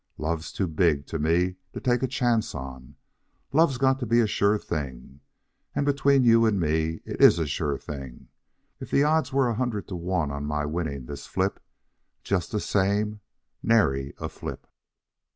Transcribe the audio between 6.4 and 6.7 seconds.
and